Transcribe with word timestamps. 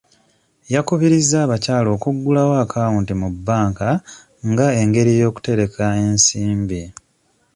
Yakubirizza 0.73 1.35
abakyala 1.45 1.87
okuggulawo 1.95 2.53
akawunti 2.63 3.13
mu 3.21 3.27
bbanka 3.35 3.89
nga 4.49 4.67
engeri 4.81 5.11
y'okutereka 5.21 5.83
ensimbi. 6.07 6.81